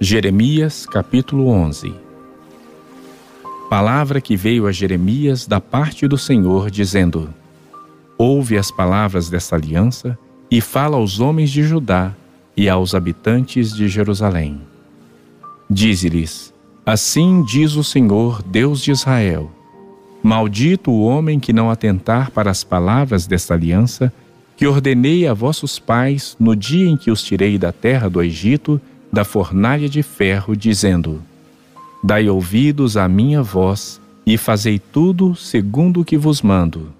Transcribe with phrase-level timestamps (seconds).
[0.00, 1.94] Jeremias capítulo 11
[3.70, 7.30] Palavra que veio a Jeremias da parte do Senhor, dizendo:
[8.18, 10.18] Ouve as palavras desta aliança
[10.50, 12.12] e fala aos homens de Judá
[12.56, 14.60] e aos habitantes de Jerusalém.
[15.70, 16.52] Dize-lhes:
[16.84, 19.48] Assim diz o Senhor, Deus de Israel:
[20.24, 24.12] Maldito o homem que não atentar para as palavras desta aliança
[24.56, 28.80] que ordenei a vossos pais no dia em que os tirei da terra do Egito
[29.14, 31.22] da fornalha de ferro, dizendo:
[32.02, 36.92] Dai ouvidos à minha voz e fazei tudo segundo o que vos mando.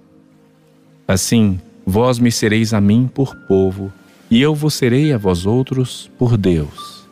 [1.06, 3.92] Assim, vós me sereis a mim por povo,
[4.30, 7.04] e eu vos serei a vós outros por Deus.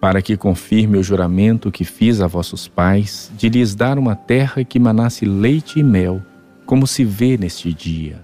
[0.00, 4.64] Para que confirme o juramento que fiz a vossos pais, de lhes dar uma terra
[4.64, 6.22] que manasse leite e mel,
[6.66, 8.22] como se vê neste dia.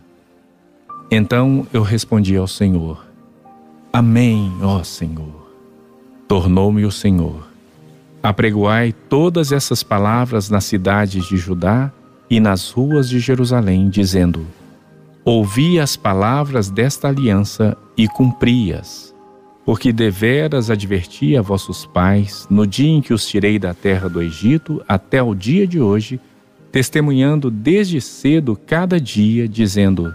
[1.11, 3.07] Então eu respondi ao Senhor:
[3.93, 5.40] Amém, ó Senhor.
[6.31, 7.43] Tornou-me o Senhor.
[8.23, 11.91] Apregoai todas essas palavras nas cidades de Judá
[12.31, 14.47] e nas ruas de Jerusalém, dizendo:
[15.25, 19.13] Ouvi as palavras desta aliança e cumpri-as,
[19.65, 24.23] porque deveras adverti a vossos pais no dia em que os tirei da terra do
[24.23, 26.21] Egito até o dia de hoje,
[26.71, 30.15] testemunhando desde cedo cada dia, dizendo: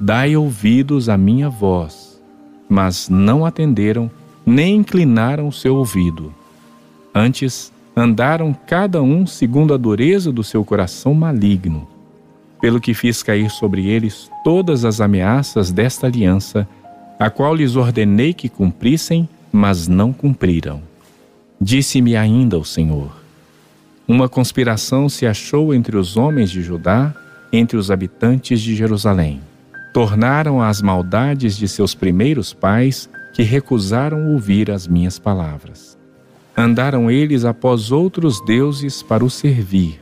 [0.00, 2.18] Dai ouvidos à minha voz,
[2.66, 4.10] mas não atenderam
[4.44, 6.32] nem inclinaram o seu ouvido.
[7.14, 11.86] Antes, andaram cada um segundo a dureza do seu coração maligno,
[12.60, 16.66] pelo que fiz cair sobre eles todas as ameaças desta aliança,
[17.18, 20.82] a qual lhes ordenei que cumprissem, mas não cumpriram.
[21.60, 23.12] Disse-me ainda o Senhor:
[24.08, 27.14] Uma conspiração se achou entre os homens de Judá,
[27.52, 29.40] entre os habitantes de Jerusalém.
[29.92, 35.98] Tornaram as maldades de seus primeiros pais que recusaram ouvir as minhas palavras.
[36.56, 40.00] Andaram eles após outros deuses para o servir.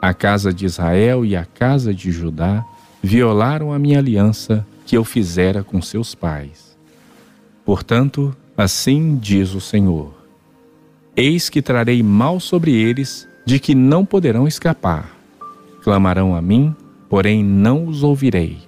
[0.00, 2.64] A casa de Israel e a casa de Judá
[3.02, 6.76] violaram a minha aliança que eu fizera com seus pais.
[7.64, 10.14] Portanto, assim diz o Senhor:
[11.16, 15.16] Eis que trarei mal sobre eles, de que não poderão escapar.
[15.82, 16.74] Clamarão a mim,
[17.08, 18.65] porém não os ouvirei.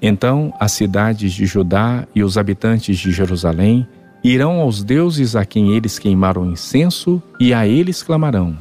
[0.00, 3.86] Então as cidades de Judá e os habitantes de Jerusalém
[4.22, 8.56] irão aos deuses a quem eles queimaram incenso e a eles clamarão.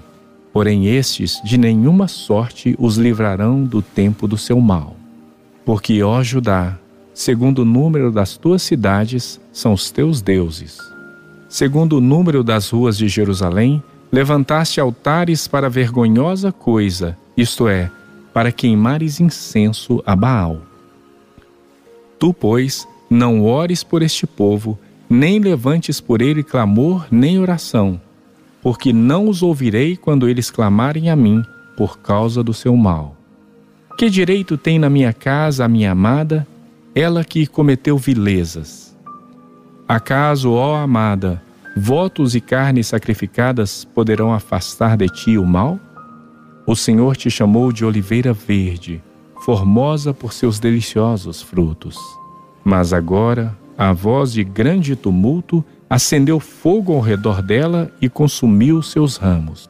[0.53, 4.95] Porém, estes de nenhuma sorte os livrarão do tempo do seu mal.
[5.65, 6.77] Porque, ó Judá,
[7.13, 10.77] segundo o número das tuas cidades, são os teus deuses.
[11.49, 17.91] Segundo o número das ruas de Jerusalém, levantaste altares para vergonhosa coisa, isto é,
[18.33, 20.61] para queimares incenso a Baal.
[22.19, 24.77] Tu, pois, não ores por este povo,
[25.09, 27.99] nem levantes por ele clamor nem oração,
[28.61, 31.41] porque não os ouvirei quando eles clamarem a mim
[31.77, 33.15] por causa do seu mal.
[33.97, 36.45] Que direito tem na minha casa a minha amada,
[36.93, 38.95] ela que cometeu vilezas?
[39.87, 41.41] Acaso, ó amada,
[41.75, 45.79] votos e carnes sacrificadas poderão afastar de ti o mal?
[46.65, 49.01] O Senhor te chamou de oliveira verde,
[49.41, 51.97] formosa por seus deliciosos frutos.
[52.63, 59.17] Mas agora, a voz de grande tumulto acendeu fogo ao redor dela e consumiu seus
[59.17, 59.69] ramos.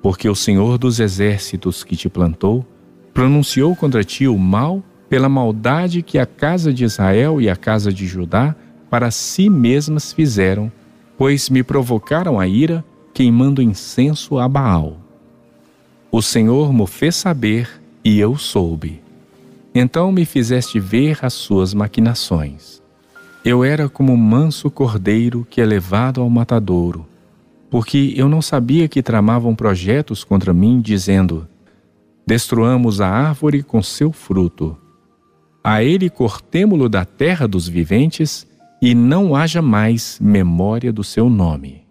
[0.00, 2.64] Porque o Senhor dos exércitos que te plantou
[3.12, 7.92] pronunciou contra ti o mal pela maldade que a casa de Israel e a casa
[7.92, 8.56] de Judá
[8.88, 10.70] para si mesmas fizeram,
[11.18, 14.98] pois me provocaram a ira, queimando incenso a Baal.
[16.10, 19.02] O Senhor me fez saber e eu soube.
[19.74, 22.82] Então me fizeste ver as suas maquinações.
[23.44, 27.06] Eu era como um manso cordeiro que é levado ao matadouro,
[27.70, 31.48] porque eu não sabia que tramavam projetos contra mim, dizendo:
[32.26, 34.76] Destruamos a árvore com seu fruto.
[35.64, 38.46] A ele cortemo-lo da terra dos viventes,
[38.80, 41.82] e não haja mais memória do seu nome.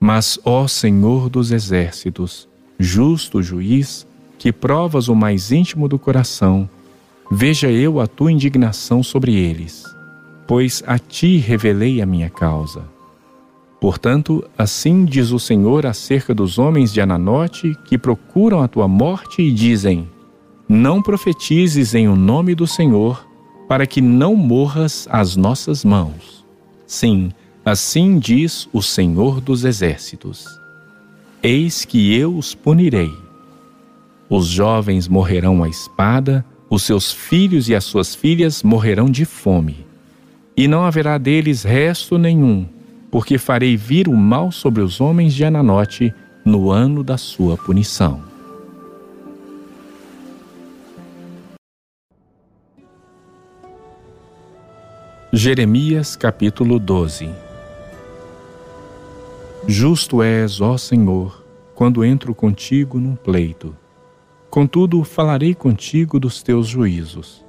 [0.00, 4.06] Mas, ó Senhor dos exércitos, justo juiz,
[4.42, 6.68] que provas o mais íntimo do coração,
[7.30, 9.84] veja eu a tua indignação sobre eles,
[10.48, 12.82] pois a ti revelei a minha causa.
[13.80, 19.42] Portanto, assim diz o Senhor acerca dos homens de Ananote que procuram a tua morte
[19.42, 20.08] e dizem:
[20.68, 23.24] Não profetizes em o nome do Senhor,
[23.68, 26.44] para que não morras às nossas mãos.
[26.84, 27.30] Sim,
[27.64, 30.48] assim diz o Senhor dos Exércitos:
[31.40, 33.22] Eis que eu os punirei
[34.34, 39.86] os jovens morrerão à espada, os seus filhos e as suas filhas morrerão de fome.
[40.56, 42.66] E não haverá deles resto nenhum,
[43.10, 46.14] porque farei vir o mal sobre os homens de Ananote
[46.46, 48.22] no ano da sua punição.
[55.30, 57.28] Jeremias capítulo 12
[59.68, 61.44] Justo és, ó Senhor,
[61.74, 63.81] quando entro contigo num pleito.
[64.52, 67.42] Contudo, falarei contigo dos teus juízos.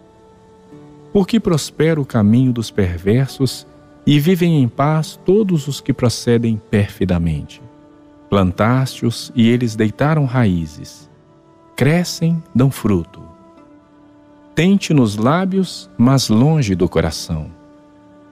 [1.11, 3.67] Porque prospera o caminho dos perversos
[4.07, 7.61] e vivem em paz todos os que procedem perfidamente.
[8.29, 11.09] Plantaste-os e eles deitaram raízes.
[11.75, 13.21] Crescem, dão fruto.
[14.55, 17.51] Tente nos lábios, mas longe do coração.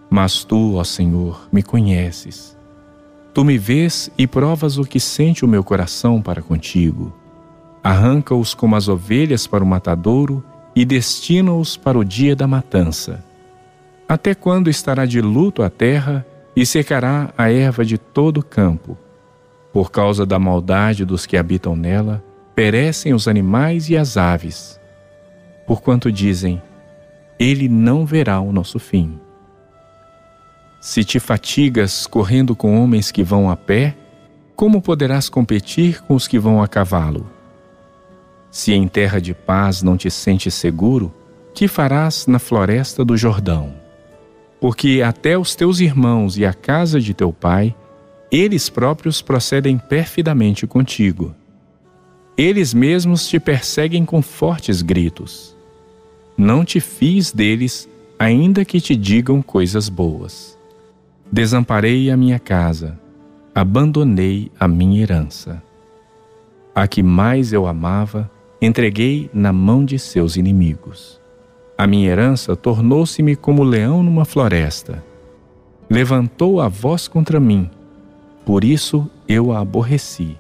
[0.10, 2.58] Mas tu, ó Senhor, me conheces.
[3.34, 7.20] Tu me vês e provas o que sente o meu coração para contigo.
[7.84, 10.44] Arranca-os como as ovelhas para o matadouro
[10.76, 13.24] e destina-os para o dia da matança.
[14.08, 16.26] Até quando estará de luto a terra
[16.56, 18.98] e secará a erva de todo o campo?
[19.72, 22.24] Por causa da maldade dos que habitam nela,
[22.54, 24.80] perecem os animais e as aves.
[25.66, 26.62] Porquanto dizem:
[27.40, 29.18] Ele não verá o nosso fim.
[30.82, 33.96] Se te fatigas correndo com homens que vão a pé,
[34.58, 37.31] como poderás competir com os que vão a cavalo?
[38.52, 41.12] Se em terra de paz não te sentes seguro,
[41.54, 43.74] que farás na floresta do Jordão?
[44.60, 47.74] Porque até os teus irmãos e a casa de teu pai,
[48.30, 51.34] eles próprios procedem perfidamente contigo.
[52.38, 55.56] Eles mesmos te perseguem com fortes gritos.
[56.38, 57.88] Não te fies deles,
[58.20, 60.58] ainda que te digam coisas boas.
[61.32, 63.00] Desamparei a minha casa,
[63.56, 65.62] abandonei a minha herança.
[66.76, 68.30] A que mais eu amava,
[68.62, 71.20] entreguei na mão de seus inimigos.
[71.76, 75.04] A minha herança tornou-se-me como leão numa floresta.
[75.90, 77.68] Levantou a voz contra mim,
[78.46, 80.38] por isso eu a aborreci.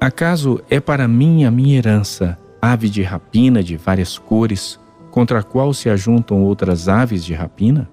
[0.00, 4.78] Acaso é para mim a minha herança, ave de rapina de várias cores,
[5.10, 7.90] contra a qual se ajuntam outras aves de rapina?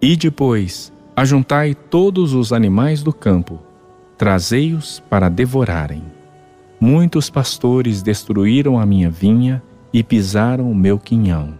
[0.00, 3.58] E depois, ajuntai todos os animais do campo,
[4.16, 6.11] trazei-os para devorarem.
[6.84, 9.62] Muitos pastores destruíram a minha vinha
[9.92, 11.54] e pisaram o meu quinhão.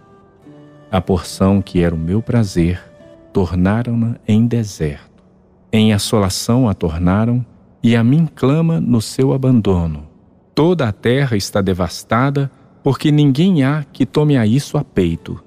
[0.91, 2.83] A porção que era o meu prazer,
[3.31, 5.23] tornaram-na em deserto.
[5.71, 7.45] Em assolação a tornaram,
[7.81, 10.09] e a mim clama no seu abandono.
[10.53, 12.51] Toda a terra está devastada,
[12.83, 15.41] porque ninguém há que tome a isso a peito.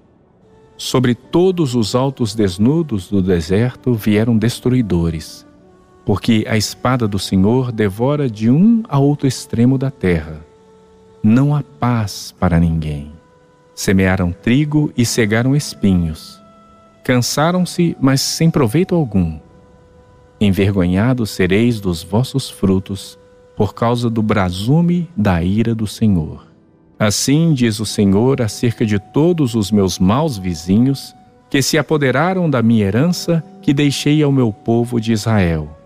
[0.79, 5.46] Sobre todos os altos desnudos do deserto vieram destruidores,
[6.07, 10.41] porque a espada do Senhor devora de um a outro extremo da terra.
[11.21, 13.11] Não há paz para ninguém.
[13.75, 16.41] Semearam trigo e cegaram espinhos.
[17.03, 19.37] Cansaram-se, mas sem proveito algum.
[20.41, 23.19] Envergonhados sereis dos vossos frutos,
[23.57, 26.47] por causa do brasume da ira do Senhor.
[26.97, 31.13] Assim diz o Senhor acerca de todos os meus maus vizinhos,
[31.51, 35.77] que se apoderaram da minha herança que deixei ao meu povo de Israel.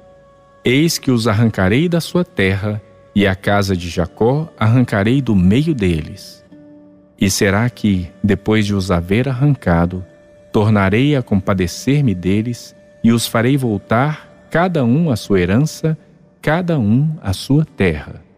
[0.65, 2.83] Eis que os arrancarei da sua terra,
[3.15, 6.45] e a casa de Jacó arrancarei do meio deles.
[7.21, 10.05] E será que, depois de os haver arrancado,
[10.53, 15.99] tornarei a compadecer-me deles e os farei voltar, cada um à sua herança,
[16.41, 18.31] cada um à sua terra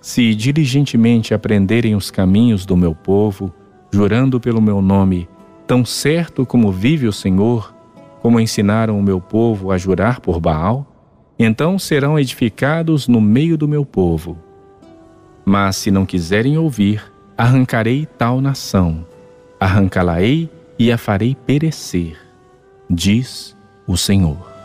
[0.00, 3.52] se diligentemente aprenderem os caminhos do meu povo,
[3.92, 5.28] jurando pelo meu nome,
[5.66, 7.74] tão certo como vive o Senhor,
[8.22, 10.86] como ensinaram o meu povo a jurar por Baal,
[11.38, 14.36] então serão edificados no meio do meu povo.
[15.44, 17.02] Mas se não quiserem ouvir,
[17.36, 19.06] arrancarei tal nação,
[19.60, 22.18] arrancá-la-ei e a farei perecer,
[22.90, 24.57] diz o Senhor.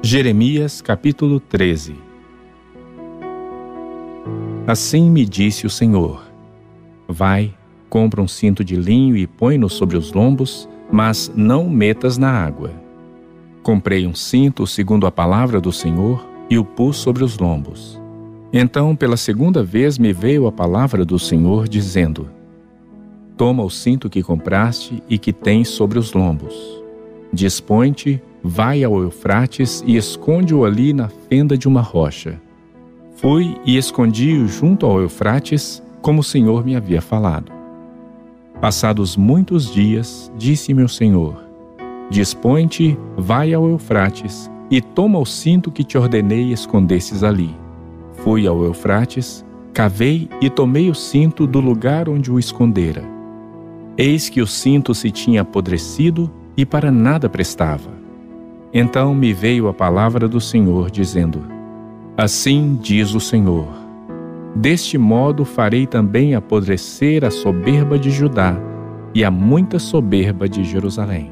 [0.00, 1.96] Jeremias capítulo 13
[4.64, 6.22] Assim me disse o Senhor:
[7.08, 7.52] Vai,
[7.90, 12.70] compra um cinto de linho e põe-no sobre os lombos, mas não metas na água.
[13.60, 18.00] Comprei um cinto segundo a palavra do Senhor e o pus sobre os lombos.
[18.52, 22.30] Então, pela segunda vez, me veio a palavra do Senhor, dizendo:
[23.36, 26.54] Toma o cinto que compraste e que tens sobre os lombos.
[27.32, 32.40] Dispõe-te Vai ao Eufrates e esconde-o ali na fenda de uma rocha.
[33.16, 37.50] Fui e escondi-o junto ao Eufrates, como o Senhor me havia falado.
[38.60, 41.42] Passados muitos dias, disse-me o Senhor:
[42.10, 47.54] Dispõe-te, vai ao Eufrates e toma o cinto que te ordenei escondesses ali.
[48.22, 53.04] Fui ao Eufrates, cavei e tomei o cinto do lugar onde o escondera.
[53.96, 57.97] Eis que o cinto se tinha apodrecido e para nada prestava.
[58.72, 61.42] Então me veio a palavra do Senhor, dizendo:
[62.16, 63.68] Assim diz o Senhor:
[64.54, 68.56] Deste modo farei também apodrecer a soberba de Judá
[69.14, 71.30] e a muita soberba de Jerusalém.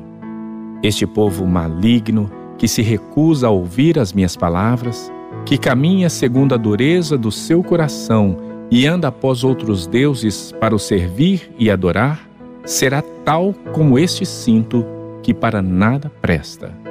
[0.82, 5.12] Este povo maligno, que se recusa a ouvir as minhas palavras,
[5.44, 8.36] que caminha segundo a dureza do seu coração
[8.70, 12.28] e anda após outros deuses para o servir e adorar,
[12.64, 14.84] será tal como este cinto
[15.22, 16.85] que para nada presta.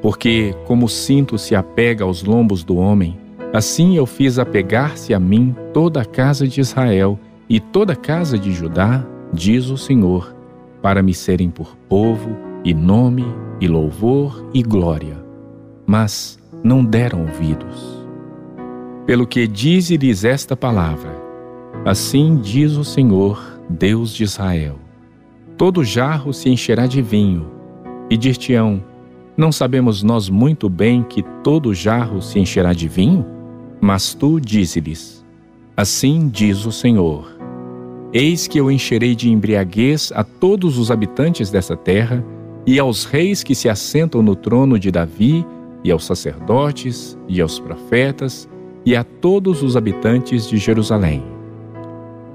[0.00, 3.18] Porque, como o cinto se apega aos lombos do homem,
[3.52, 8.38] assim eu fiz apegar-se a mim toda a casa de Israel e toda a casa
[8.38, 10.34] de Judá, diz o Senhor,
[10.80, 12.30] para me serem por povo,
[12.64, 13.24] e nome,
[13.60, 15.16] e louvor, e glória.
[15.86, 18.06] Mas não deram ouvidos.
[19.06, 21.10] Pelo que dize-lhes esta palavra:
[21.84, 24.76] Assim diz o Senhor, Deus de Israel:
[25.56, 27.50] Todo jarro se encherá de vinho,
[28.10, 28.82] e dir-te-ão:
[29.38, 33.24] não sabemos nós muito bem que todo jarro se encherá de vinho?
[33.80, 35.24] Mas tu dize-lhes:
[35.76, 37.38] Assim diz o Senhor:
[38.12, 42.24] Eis que eu encherei de embriaguez a todos os habitantes dessa terra,
[42.66, 45.46] e aos reis que se assentam no trono de Davi,
[45.84, 48.48] e aos sacerdotes, e aos profetas,
[48.84, 51.22] e a todos os habitantes de Jerusalém.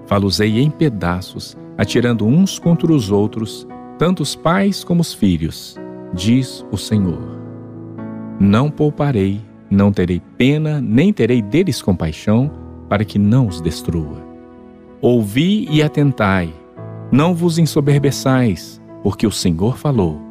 [0.05, 3.67] Falosei em pedaços, atirando uns contra os outros,
[3.97, 5.77] tanto os pais como os filhos,
[6.13, 7.21] diz o Senhor.
[8.39, 12.51] Não pouparei, não terei pena, nem terei deles compaixão,
[12.87, 14.23] para que não os destrua.
[15.01, 16.53] Ouvi e atentai,
[17.11, 20.21] não vos ensoberbeçais, porque o Senhor falou.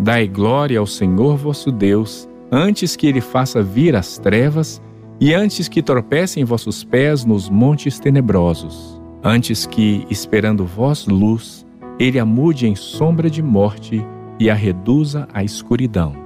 [0.00, 4.82] Dai glória ao Senhor vosso Deus, antes que ele faça vir as trevas
[5.20, 11.64] e antes que tropecem vossos pés nos montes tenebrosos, antes que, esperando vós luz,
[11.98, 14.04] ele a mude em sombra de morte
[14.42, 16.16] e a reduza à escuridão.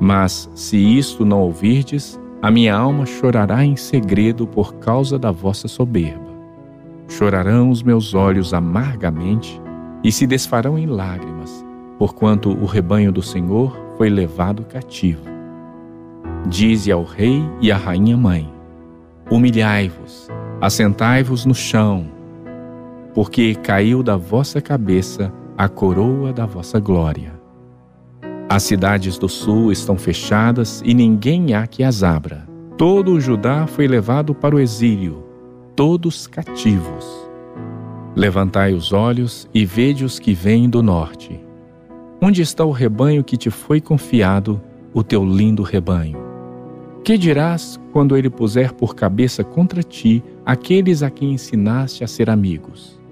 [0.00, 5.68] Mas, se isto não ouvirdes, a minha alma chorará em segredo por causa da vossa
[5.68, 6.32] soberba.
[7.06, 9.60] Chorarão os meus olhos amargamente
[10.02, 11.62] e se desfarão em lágrimas,
[11.98, 15.28] porquanto o rebanho do Senhor foi levado cativo.
[16.48, 18.50] Dize ao rei e à rainha mãe:
[19.30, 22.06] Humilhai-vos, assentai-vos no chão,
[23.12, 27.32] porque caiu da vossa cabeça a coroa da vossa glória.
[28.48, 32.46] As cidades do sul estão fechadas e ninguém há que as abra.
[32.76, 35.24] Todo o Judá foi levado para o exílio,
[35.76, 37.06] todos cativos.
[38.16, 41.40] Levantai os olhos e vede os que vêm do norte.
[42.20, 44.60] Onde está o rebanho que te foi confiado,
[44.92, 46.18] o teu lindo rebanho?
[47.04, 52.28] Que dirás quando ele puser por cabeça contra ti aqueles a quem ensinaste a ser
[52.28, 53.03] amigos?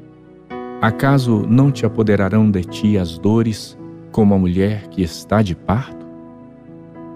[0.82, 3.78] Acaso não te apoderarão de ti as dores,
[4.10, 6.04] como a mulher que está de parto?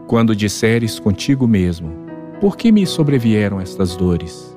[0.07, 1.91] Quando disseres contigo mesmo,
[2.41, 4.57] por que me sobrevieram estas dores?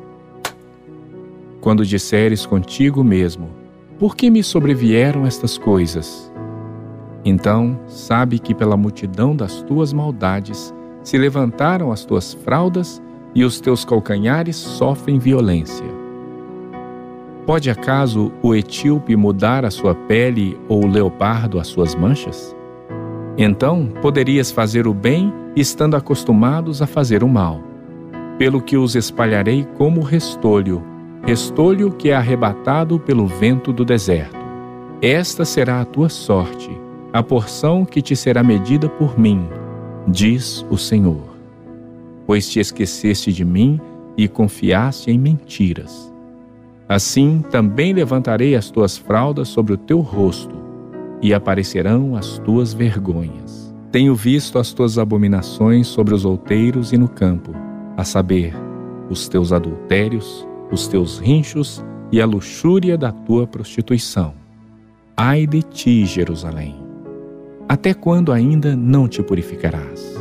[1.60, 3.50] Quando disseres contigo mesmo,
[3.98, 6.32] por que me sobrevieram estas coisas?
[7.26, 10.72] Então, sabe que pela multidão das tuas maldades
[11.04, 13.02] se levantaram as tuas fraldas
[13.34, 15.99] e os teus calcanhares sofrem violência.
[17.50, 22.56] Pode acaso o etíope mudar a sua pele ou o leopardo as suas manchas?
[23.40, 27.60] Então poderias fazer o bem estando acostumados a fazer o mal.
[28.38, 30.84] Pelo que os espalharei como restolho,
[31.26, 34.38] restolho que é arrebatado pelo vento do deserto.
[35.02, 36.70] Esta será a tua sorte,
[37.12, 39.50] a porção que te será medida por mim,
[40.08, 41.36] diz o Senhor.
[42.28, 43.82] Pois te esqueceste de mim
[44.16, 46.14] e confiaste em mentiras.
[46.90, 50.56] Assim também levantarei as tuas fraldas sobre o teu rosto,
[51.22, 53.72] e aparecerão as tuas vergonhas.
[53.92, 57.54] Tenho visto as tuas abominações sobre os outeiros e no campo,
[57.96, 58.56] a saber,
[59.08, 64.34] os teus adultérios, os teus rinchos e a luxúria da tua prostituição.
[65.16, 66.76] Ai de ti, Jerusalém!
[67.68, 70.18] Até quando ainda não te purificarás?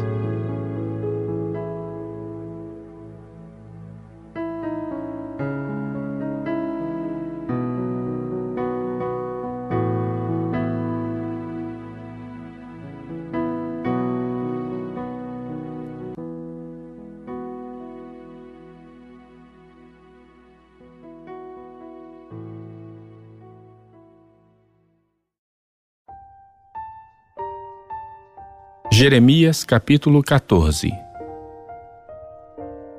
[29.00, 30.92] Jeremias capítulo 14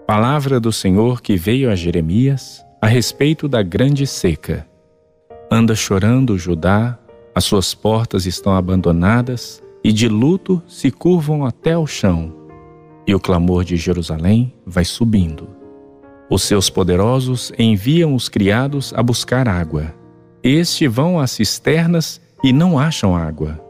[0.08, 4.66] Palavra do Senhor que veio a Jeremias a respeito da grande seca.
[5.52, 6.98] Anda chorando Judá,
[7.36, 12.34] as suas portas estão abandonadas e de luto se curvam até ao chão.
[13.06, 15.50] E o clamor de Jerusalém vai subindo.
[16.30, 19.94] Os seus poderosos enviam os criados a buscar água.
[20.42, 23.68] Este vão às cisternas e não acham água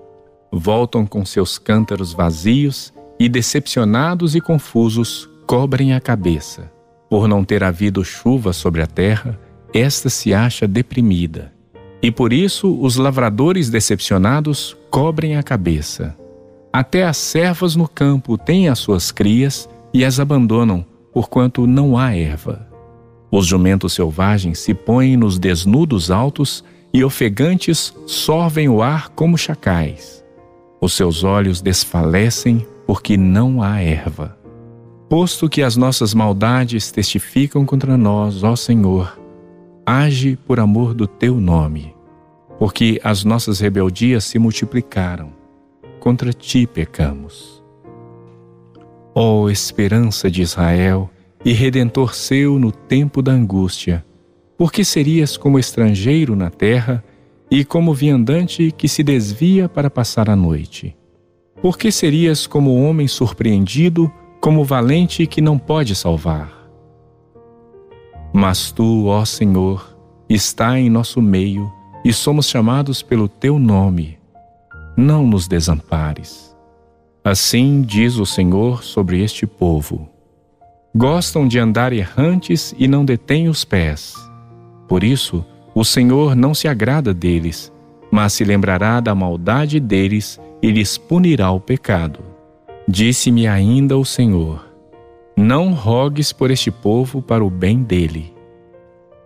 [0.51, 6.71] voltam com seus cântaros vazios e, decepcionados e confusos, cobrem a cabeça.
[7.09, 9.39] Por não ter havido chuva sobre a terra,
[9.73, 11.51] esta se acha deprimida.
[12.01, 16.15] E por isso os lavradores decepcionados cobrem a cabeça.
[16.71, 22.15] Até as servas no campo têm as suas crias e as abandonam, porquanto não há
[22.15, 22.67] erva.
[23.31, 26.63] Os jumentos selvagens se põem nos desnudos altos
[26.93, 30.18] e ofegantes sorvem o ar como chacais.
[30.81, 34.37] Os seus olhos desfalecem porque não há erva.
[35.09, 39.19] Posto que as nossas maldades testificam contra nós, ó Senhor,
[39.85, 41.95] age por amor do teu nome,
[42.57, 45.31] porque as nossas rebeldias se multiplicaram,
[45.99, 47.63] contra ti pecamos.
[49.15, 51.09] Ó esperança de Israel
[51.43, 54.05] e redentor seu no tempo da angústia,
[54.57, 57.03] porque serias como estrangeiro na terra
[57.51, 60.95] e como viandante que se desvia para passar a noite.
[61.61, 66.53] Por que serias como homem surpreendido, como valente que não pode salvar?
[68.33, 69.97] Mas tu, ó Senhor,
[70.29, 71.71] está em nosso meio
[72.05, 74.17] e somos chamados pelo teu nome.
[74.95, 76.55] Não nos desampares.
[77.23, 80.07] Assim diz o Senhor sobre este povo:
[80.95, 84.13] Gostam de andar errantes e não detêm os pés.
[84.87, 85.45] Por isso,
[85.79, 87.71] o Senhor não se agrada deles,
[88.11, 92.19] mas se lembrará da maldade deles e lhes punirá o pecado.
[92.85, 94.67] Disse-me ainda o Senhor:
[95.37, 98.33] Não rogues por este povo para o bem dele.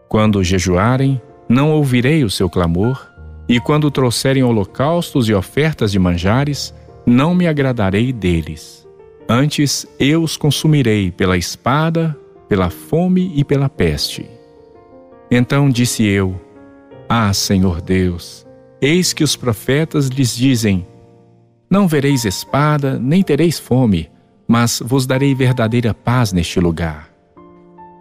[0.08, 3.04] Quando jejuarem, não ouvirei o seu clamor,
[3.50, 6.72] e quando trouxerem holocaustos e ofertas de manjares,
[7.04, 8.88] não me agradarei deles.
[9.28, 12.16] Antes eu os consumirei pela espada,
[12.48, 14.30] pela fome e pela peste.
[15.32, 16.43] Então disse eu:
[17.16, 18.44] Ah, Senhor Deus,
[18.82, 20.84] eis que os profetas lhes dizem:
[21.70, 24.10] Não vereis espada, nem tereis fome,
[24.48, 27.12] mas vos darei verdadeira paz neste lugar.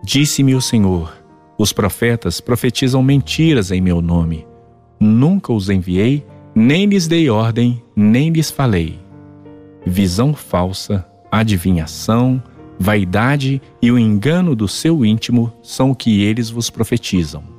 [0.02, 1.12] Disse-me o Senhor:
[1.58, 4.46] Os profetas profetizam mentiras em meu nome.
[4.98, 8.98] Nunca os enviei, nem lhes dei ordem, nem lhes falei.
[9.84, 12.42] Visão falsa, adivinhação,
[12.78, 17.51] vaidade e o engano do seu íntimo são o que eles vos profetizam.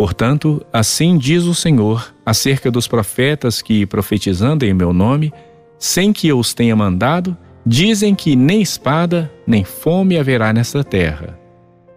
[0.00, 5.30] Portanto, assim diz o Senhor acerca dos profetas que, profetizando em meu nome,
[5.78, 7.36] sem que eu os tenha mandado,
[7.66, 11.38] dizem que nem espada nem fome haverá nesta terra.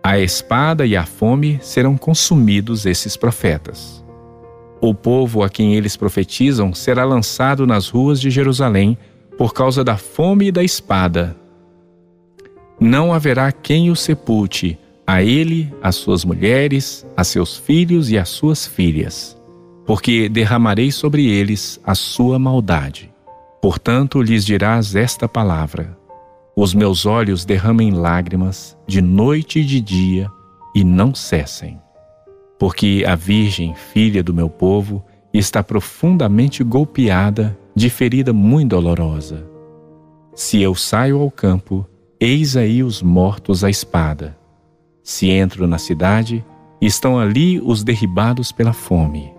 [0.03, 4.03] A espada e a fome serão consumidos esses profetas.
[4.81, 8.97] O povo a quem eles profetizam será lançado nas ruas de Jerusalém
[9.37, 11.37] por causa da fome e da espada,
[12.81, 18.29] não haverá quem o sepulte, a ele, as suas mulheres, a seus filhos e as
[18.29, 19.37] suas filhas,
[19.85, 23.13] porque derramarei sobre eles a sua maldade.
[23.61, 25.97] Portanto, lhes dirás esta palavra:
[26.55, 30.29] Os meus olhos derramem lágrimas de noite e de dia
[30.75, 31.79] e não cessem.
[32.57, 39.45] Porque a Virgem, filha do meu povo, está profundamente golpeada de ferida muito dolorosa.
[40.33, 41.85] Se eu saio ao campo,
[42.25, 44.37] Eis aí os mortos à espada.
[45.03, 46.45] Se entro na cidade,
[46.79, 49.33] estão ali os derribados pela fome.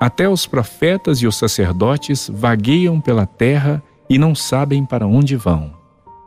[0.00, 5.74] Até os profetas e os sacerdotes vagueiam pela terra e não sabem para onde vão.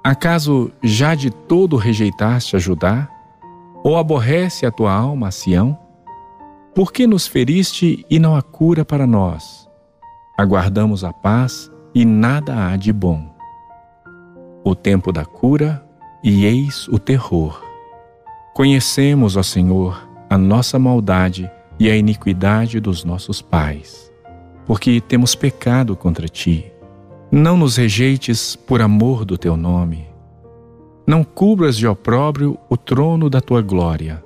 [0.03, 3.09] Acaso já de todo rejeitaste a Judá?
[3.83, 5.77] Ou aborrece a tua alma a Sião?
[6.75, 9.67] Por que nos feriste e não há cura para nós?
[10.37, 13.33] Aguardamos a paz e nada há de bom.
[14.63, 15.83] O tempo da cura
[16.23, 17.72] e eis o terror.
[18.53, 24.13] Conhecemos, ó Senhor, a nossa maldade e a iniquidade dos nossos pais,
[24.67, 26.71] porque temos pecado contra ti.
[27.31, 30.07] Não nos rejeites por amor do teu nome.
[31.07, 34.23] Não cubras de opróbrio o trono da tua glória.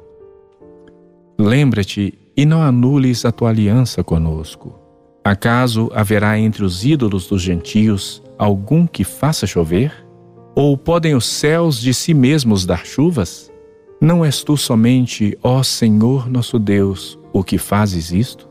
[1.39, 4.77] Lembra-te e não anules a tua aliança conosco.
[5.23, 10.05] Acaso haverá entre os ídolos dos gentios algum que faça chover?
[10.53, 13.49] Ou podem os céus de si mesmos dar chuvas?
[13.99, 18.47] Não és tu somente, ó Senhor nosso Deus, o que fazes isto?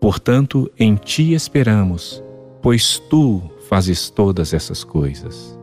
[0.00, 2.22] Portanto, em ti esperamos,
[2.62, 5.58] pois tu fazes todas essas coisas.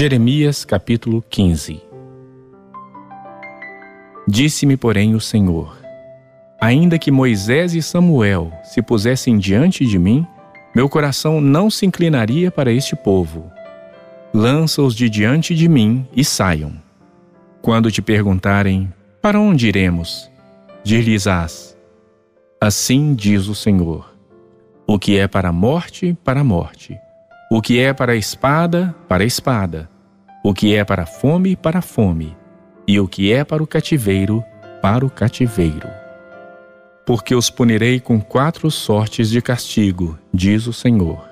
[0.00, 1.82] Jeremias capítulo 15
[4.28, 5.76] Disse-me, porém, o Senhor:
[6.60, 10.24] Ainda que Moisés e Samuel se pusessem diante de mim,
[10.72, 13.50] meu coração não se inclinaria para este povo.
[14.32, 16.74] Lança-os de diante de mim e saiam.
[17.60, 20.30] Quando te perguntarem: Para onde iremos?
[20.84, 21.76] Dir-lhes-ás:
[22.60, 24.14] Assim diz o Senhor:
[24.86, 26.96] O que é para a morte, para a morte
[27.50, 29.88] o que é para a espada, para a espada.
[30.44, 32.36] O que é para a fome, para a fome.
[32.86, 34.44] E o que é para o cativeiro,
[34.82, 35.88] para o cativeiro.
[37.06, 41.26] Porque os punirei com quatro sortes de castigo, diz o Senhor: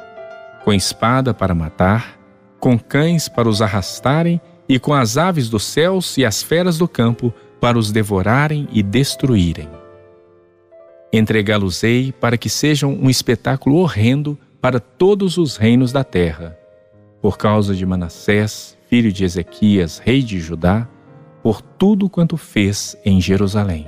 [0.64, 2.18] com espada para matar,
[2.59, 6.88] com cães para os arrastarem, e com as aves dos céus e as feras do
[6.88, 9.68] campo para os devorarem e destruírem.
[11.12, 16.59] Entregá-los-ei para que sejam um espetáculo horrendo para todos os reinos da terra,
[17.22, 20.88] por causa de Manassés, filho de Ezequias, rei de Judá,
[21.40, 23.87] por tudo quanto fez em Jerusalém.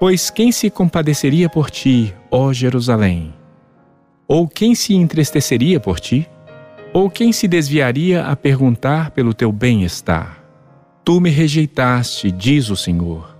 [0.00, 3.32] Pois quem se compadeceria por ti, ó Jerusalém?
[4.26, 6.28] Ou quem se entristeceria por ti?
[6.92, 10.42] Ou quem se desviaria a perguntar pelo teu bem-estar?
[11.04, 13.38] Tu me rejeitaste, diz o Senhor,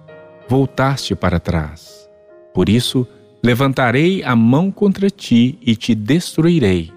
[0.48, 2.09] voltaste para trás.
[2.55, 3.05] Por isso,
[3.44, 6.90] Levantarei a mão contra ti e te destruirei.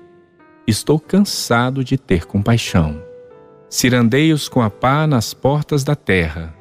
[0.66, 3.04] Estou cansado de ter compaixão.
[3.70, 6.56] Cirandei-os com a pá nas portas da terra.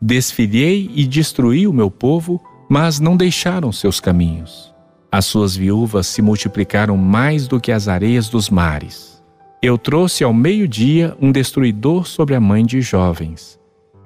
[0.00, 4.72] Desfilhei e destruí o meu povo, mas não deixaram seus caminhos.
[5.10, 9.20] As suas viúvas se multiplicaram mais do que as areias dos mares.
[9.60, 13.58] Eu trouxe ao meio-dia um destruidor sobre a mãe de jovens.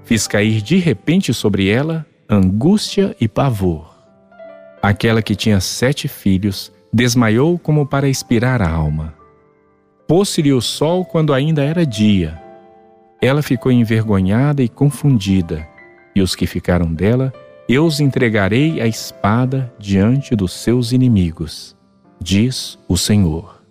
[0.03, 3.90] Fiz cair de repente sobre ela angústia e pavor.
[4.83, 9.15] Aquela que tinha sete filhos desmaiou como para expirar a alma.
[10.09, 12.41] Pôs-se-lhe o sol quando ainda era dia.
[13.21, 15.69] Ela ficou envergonhada e confundida,
[16.17, 17.33] e os que ficaram dela,
[17.69, 21.77] eu os entregarei à espada diante dos seus inimigos,
[22.21, 23.63] diz o Senhor.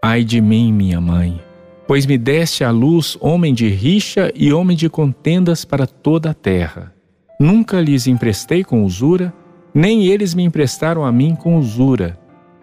[0.00, 1.42] Ai de mim, minha mãe,
[1.86, 6.34] pois me deste à luz homem de rixa e homem de contendas para toda a
[6.34, 6.94] terra.
[7.38, 9.34] Nunca lhes emprestei com usura,
[9.74, 12.16] nem eles me emprestaram a mim com usura.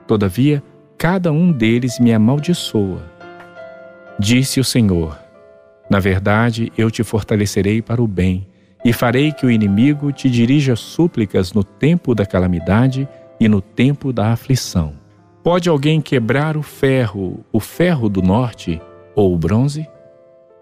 [0.07, 0.63] Todavia,
[0.97, 3.11] cada um deles me amaldiçoa.
[4.17, 5.19] Disse o Senhor:
[5.89, 8.47] Na verdade, eu te fortalecerei para o bem,
[8.85, 13.07] e farei que o inimigo te dirija súplicas no tempo da calamidade
[13.39, 14.93] e no tempo da aflição.
[15.43, 18.79] Pode alguém quebrar o ferro, o ferro do norte,
[19.15, 19.87] ou o bronze?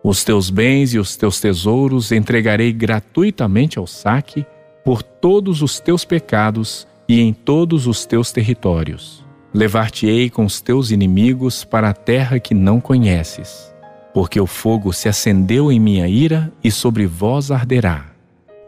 [0.01, 4.45] Os teus bens e os teus tesouros entregarei gratuitamente ao saque
[4.83, 9.25] por todos os teus pecados e em todos os teus territórios.
[9.53, 13.73] Levar-te-ei com os teus inimigos para a terra que não conheces,
[14.13, 18.05] porque o fogo se acendeu em minha ira e sobre vós arderá.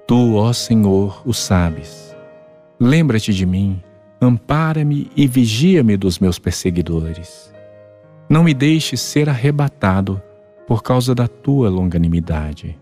[0.08, 2.16] Tu, ó Senhor, o sabes.
[2.80, 3.80] Lembra-te de mim,
[4.20, 7.54] ampara-me e vigia-me dos meus perseguidores.
[8.28, 10.22] Não me deixes ser arrebatado
[10.68, 12.81] por causa da tua longanimidade.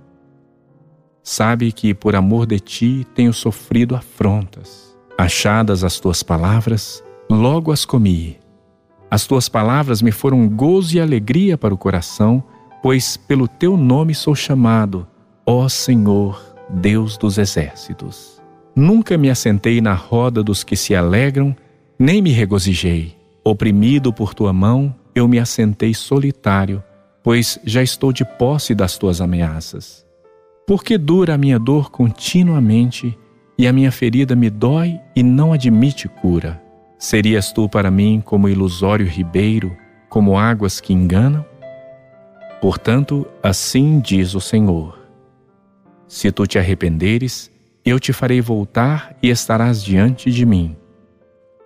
[1.32, 4.98] Sabe que por amor de ti tenho sofrido afrontas.
[5.16, 8.40] Achadas as tuas palavras, logo as comi.
[9.12, 12.44] As tuas palavras me foram gozo e alegria para o coração,
[12.82, 15.06] pois pelo teu nome sou chamado,
[15.46, 18.42] ó Senhor, Deus dos exércitos.
[18.76, 21.56] Nunca me assentei na roda dos que se alegram,
[22.00, 23.16] nem me regozijei.
[23.44, 26.84] Oprimido por tua mão, eu me assentei solitário,
[27.22, 30.09] pois já estou de posse das tuas ameaças.
[30.70, 33.18] Por que dura a minha dor continuamente
[33.58, 36.62] e a minha ferida me dói e não admite cura?
[36.96, 39.76] Serias tu para mim como ilusório ribeiro,
[40.10, 41.44] como águas que enganam?
[42.62, 44.96] Portanto, assim diz o Senhor:
[46.08, 47.50] Se tu te arrependeres,
[47.84, 50.78] eu te farei voltar e estarás diante de mim.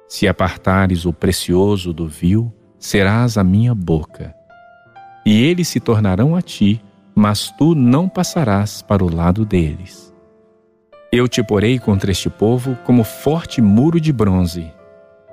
[0.08, 4.34] Se apartares o precioso do vil, serás a minha boca.
[5.26, 6.82] E eles se tornarão a ti
[7.16, 10.14] mas tu não passarás para o lado deles.
[11.12, 14.72] Eu te porei contra este povo como forte muro de bronze.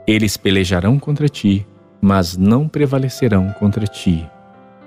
[0.07, 1.67] Eles pelejarão contra ti,
[2.01, 4.29] mas não prevalecerão contra ti,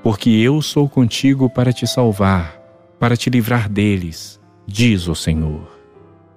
[0.01, 2.59] porque eu sou contigo para te salvar,
[2.99, 5.71] para te livrar deles, diz o Senhor.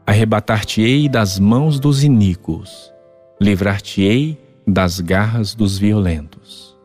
[0.06, 2.92] Arrebatar-te-ei das mãos dos iníquos,
[3.40, 6.75] livrar-te-ei das garras dos violentos.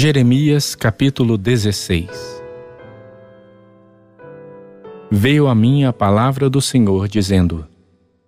[0.00, 2.08] Jeremias capítulo 16
[5.10, 7.66] Veio a mim a palavra do Senhor, dizendo: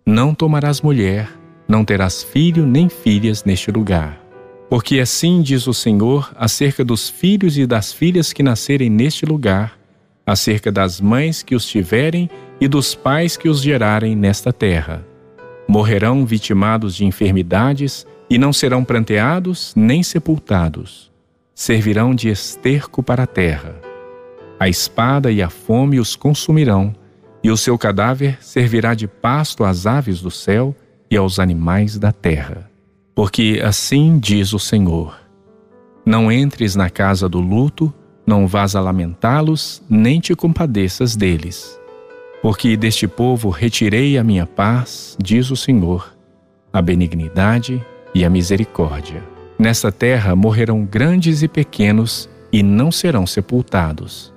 [0.04, 1.30] Não tomarás mulher,
[1.68, 4.20] não terás filho nem filhas neste lugar.
[4.68, 9.78] Porque assim diz o Senhor acerca dos filhos e das filhas que nascerem neste lugar,
[10.26, 12.28] acerca das mães que os tiverem
[12.60, 15.06] e dos pais que os gerarem nesta terra.
[15.68, 21.09] Morrerão vitimados de enfermidades e não serão pranteados nem sepultados
[21.60, 23.74] servirão de esterco para a terra.
[24.58, 26.94] A espada e a fome os consumirão,
[27.44, 30.74] e o seu cadáver servirá de pasto às aves do céu
[31.10, 32.70] e aos animais da terra.
[33.14, 35.20] Porque assim diz o Senhor:
[36.02, 37.92] Não entres na casa do luto,
[38.26, 41.78] não vás a lamentá-los, nem te compadeças deles.
[42.40, 46.16] Porque deste povo retirei a minha paz, diz o Senhor,
[46.72, 49.39] a benignidade e a misericórdia.
[49.60, 54.32] Nesta terra morrerão grandes e pequenos e não serão sepultados.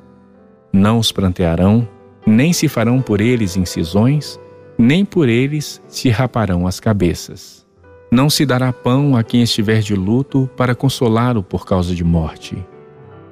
[0.73, 1.87] Não os prantearão,
[2.27, 4.37] nem se farão por eles incisões,
[4.77, 7.65] nem por eles se raparão as cabeças.
[8.11, 12.57] Não se dará pão a quem estiver de luto para consolá-lo por causa de morte.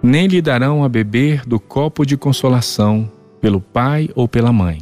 [0.02, 4.80] Nem lhe darão a beber do copo de consolação pelo pai ou pela mãe.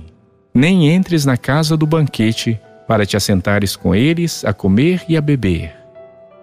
[0.54, 5.22] Nem entres na casa do banquete para te assentares com eles a comer e a
[5.22, 5.79] beber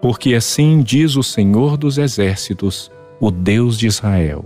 [0.01, 4.45] porque assim diz o Senhor dos Exércitos, o Deus de Israel: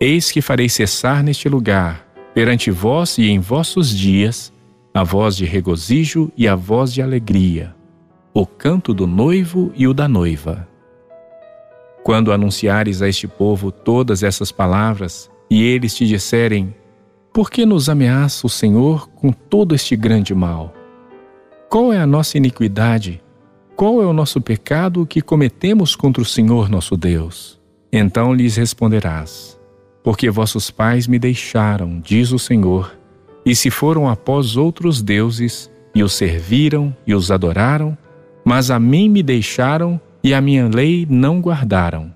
[0.00, 4.52] Eis que farei cessar neste lugar, perante vós e em vossos dias,
[4.92, 7.74] a voz de regozijo e a voz de alegria,
[8.32, 10.68] o canto do noivo e o da noiva.
[12.02, 16.74] Quando anunciares a este povo todas essas palavras, e eles te disserem:
[17.32, 20.72] Por que nos ameaça o Senhor com todo este grande mal?
[21.68, 23.23] Qual é a nossa iniquidade
[23.76, 27.60] qual é o nosso pecado que cometemos contra o Senhor nosso Deus?
[27.92, 29.58] Então lhes responderás:
[30.02, 32.96] Porque vossos pais me deixaram, diz o Senhor,
[33.44, 37.96] e se foram após outros deuses, e os serviram e os adoraram,
[38.44, 42.12] mas a mim me deixaram e a minha lei não guardaram.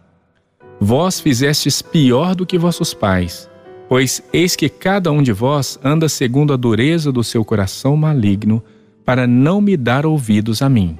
[0.81, 3.51] Vós fizestes pior do que vossos pais,
[3.89, 8.63] pois eis que cada um de vós anda segundo a dureza do seu coração maligno,
[9.05, 10.99] para não me dar ouvidos a mim.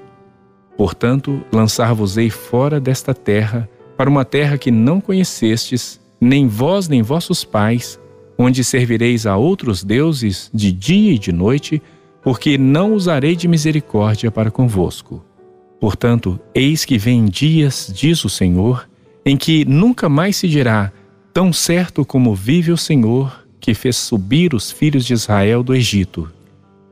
[0.79, 7.43] Portanto, lançar-vos-ei fora desta terra, para uma terra que não conhecestes, nem vós nem vossos
[7.43, 7.99] pais,
[8.39, 11.83] onde servireis a outros deuses de dia e de noite,
[12.23, 15.21] porque não usarei de misericórdia para convosco.
[15.81, 18.89] Portanto, eis que vem dias, diz o Senhor,
[19.27, 20.93] em que nunca mais se dirá:
[21.35, 26.31] Tão certo como vive o Senhor, que fez subir os filhos de Israel do Egito.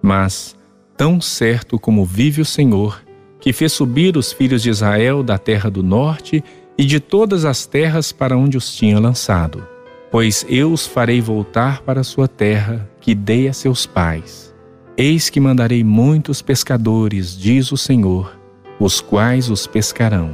[0.03, 0.57] Mas,
[0.97, 3.06] tão certo como vive o Senhor,
[3.41, 6.43] que fez subir os filhos de Israel da terra do norte
[6.79, 9.67] e de todas as terras para onde os tinha lançado.
[10.11, 14.55] Pois eu os farei voltar para a sua terra, que dei a seus pais.
[14.97, 18.39] Eis que mandarei muitos pescadores, diz o Senhor,
[18.81, 20.31] os quais os pescarão.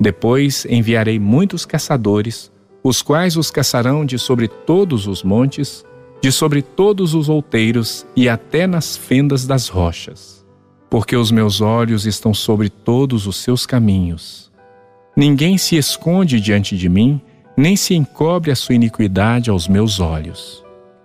[0.00, 2.50] Depois enviarei muitos caçadores,
[2.82, 5.84] os quais os caçarão de sobre todos os montes,
[6.22, 10.37] de sobre todos os outeiros e até nas fendas das rochas
[10.90, 14.50] porque os meus olhos estão sobre todos os seus caminhos.
[15.16, 17.20] Ninguém se esconde diante de mim,
[17.56, 20.64] nem se encobre a sua iniquidade aos meus olhos.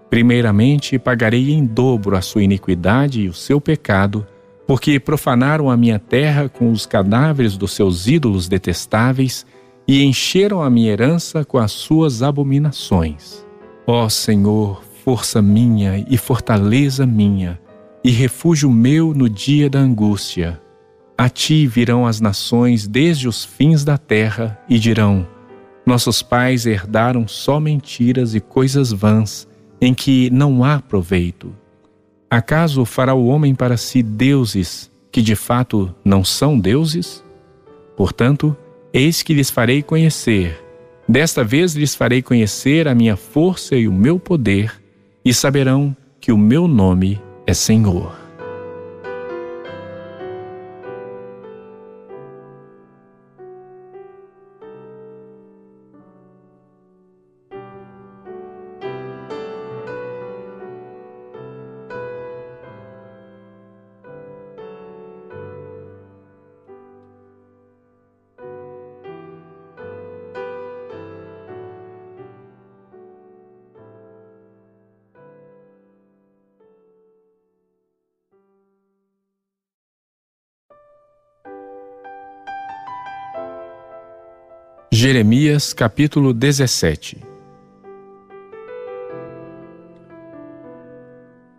[0.10, 4.26] Primeiramente, pagarei em dobro a sua iniquidade e o seu pecado,
[4.67, 9.46] porque profanaram a minha terra com os cadáveres dos seus ídolos detestáveis
[9.88, 13.43] e encheram a minha herança com as suas abominações.
[13.88, 17.60] Ó Senhor, força minha e fortaleza minha,
[18.03, 20.61] e refúgio meu no dia da angústia.
[21.17, 25.25] A ti virão as nações desde os fins da terra e dirão:
[25.85, 29.47] Nossos pais herdaram só mentiras e coisas vãs,
[29.79, 31.55] em que não há proveito.
[32.29, 37.23] Acaso fará o homem para si deuses que de fato não são deuses?
[37.95, 38.57] Portanto,
[38.91, 40.59] eis que lhes farei conhecer.
[41.07, 44.81] Desta vez lhes farei conhecer a minha força e o meu poder,
[45.23, 48.22] e saberão que o meu nome é Senhor.
[85.13, 87.21] Jeremias capítulo 17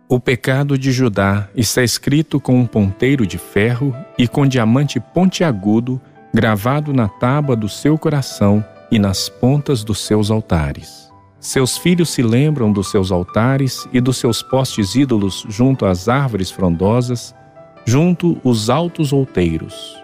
[0.09, 6.01] O pecado de Judá está escrito com um ponteiro de ferro e com diamante pontiagudo
[6.33, 11.09] gravado na tábua do seu coração e nas pontas dos seus altares.
[11.39, 16.51] Seus filhos se lembram dos seus altares e dos seus postes ídolos junto às árvores
[16.51, 17.33] frondosas,
[17.85, 19.95] junto os altos outeiros.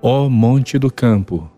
[0.00, 1.50] Ó monte do campo,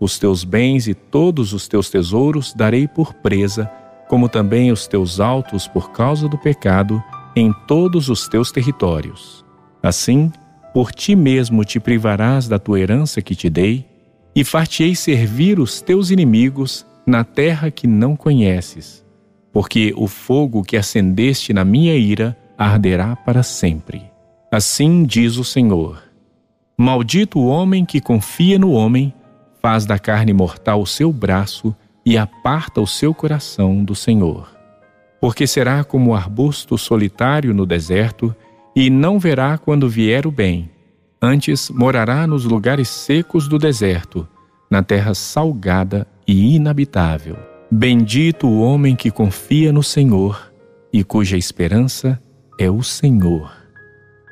[0.00, 3.70] os teus bens e todos os teus tesouros darei por presa,
[4.08, 7.02] como também os teus altos por causa do pecado,
[7.34, 9.44] em todos os teus territórios.
[9.82, 10.32] Assim,
[10.72, 13.86] por ti mesmo te privarás da tua herança que te dei,
[14.34, 19.04] e far-te-ei servir os teus inimigos na terra que não conheces,
[19.52, 24.02] porque o fogo que acendeste na minha ira arderá para sempre.
[24.52, 26.02] Assim diz o Senhor:
[26.76, 29.12] Maldito o homem que confia no homem
[29.60, 34.48] faz da carne mortal o seu braço e aparta o seu coração do Senhor.
[35.20, 38.34] Porque será como o arbusto solitário no deserto,
[38.74, 40.70] e não verá quando vier o bem.
[41.20, 44.26] Antes morará nos lugares secos do deserto,
[44.70, 47.36] na terra salgada e inabitável.
[47.70, 50.52] Bendito o homem que confia no Senhor
[50.92, 52.22] e cuja esperança
[52.58, 53.52] é o Senhor.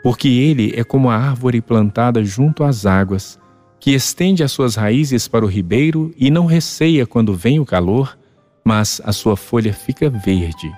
[0.02, 3.38] Porque ele é como a árvore plantada junto às águas,
[3.78, 8.18] que estende as suas raízes para o ribeiro e não receia quando vem o calor,
[8.64, 10.72] mas a sua folha fica verde.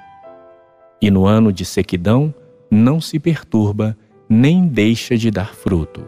[1.01, 2.35] E no ano de sequidão
[2.71, 3.97] não se perturba,
[4.29, 6.05] nem deixa de dar fruto.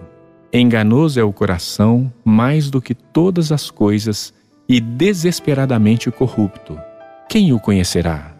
[0.53, 4.35] Enganoso é o coração mais do que todas as coisas
[4.69, 6.79] e desesperadamente corrupto.
[7.29, 8.35] Quem o conhecerá?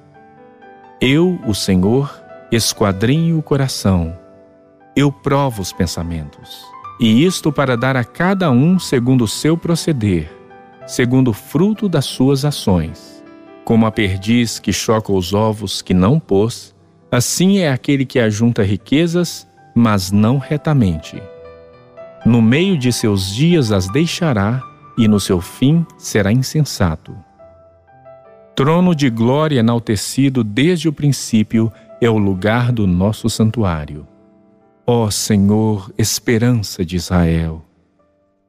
[1.01, 2.13] Eu, o Senhor,
[2.51, 4.19] esquadrinho o coração.
[4.95, 6.70] Eu provo os pensamentos
[7.01, 10.31] e isto para dar a cada um segundo o seu proceder,
[10.87, 13.25] segundo o fruto das suas ações.
[13.65, 16.75] Como a perdiz que choca os ovos que não pôs,
[17.11, 21.21] assim é aquele que ajunta riquezas, mas não retamente.
[22.27, 24.63] No meio de seus dias as deixará,
[24.99, 27.17] e no seu fim será insensato.
[28.55, 34.07] Trono de glória enaltecido desde o princípio é o lugar do nosso santuário.
[34.93, 37.65] Ó Senhor, esperança de Israel,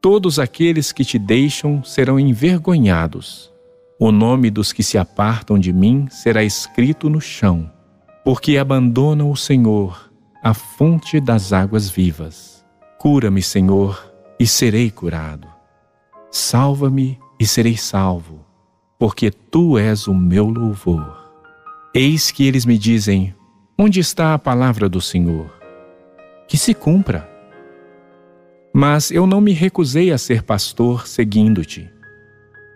[0.02, 3.54] todos aqueles que te deixam serão envergonhados.
[4.00, 7.72] O nome dos que se apartam de mim será escrito no chão,
[8.26, 12.66] porque abandonam o Senhor, a fonte das águas vivas.
[12.98, 15.48] Cura-me, Senhor, e serei curado.
[16.32, 18.44] Salva-me e serei salvo,
[18.98, 21.32] porque tu és o meu louvor.
[21.94, 23.32] Eis que eles me dizem:
[23.78, 25.61] Onde está a palavra do Senhor?
[26.52, 27.30] Que se cumpra.
[28.74, 31.90] Mas eu não me recusei a ser pastor seguindo-te.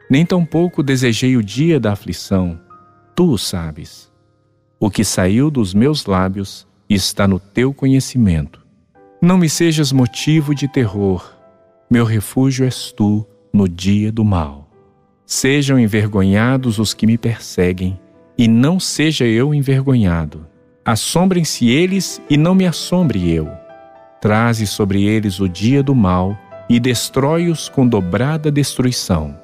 [0.10, 2.58] Nem tampouco desejei o dia da aflição,
[3.14, 4.10] tu o sabes.
[4.80, 8.66] O que saiu dos meus lábios está no teu conhecimento.
[9.22, 11.36] Não me sejas motivo de terror,
[11.92, 14.70] meu refúgio és tu no dia do mal.
[15.26, 18.00] Sejam envergonhados os que me perseguem,
[18.38, 20.48] e não seja eu envergonhado.
[20.86, 23.65] Assombrem-se eles e não me assombre eu
[24.22, 26.38] traze sobre eles o dia do mal
[26.70, 29.38] e destrói-os com dobrada destruição.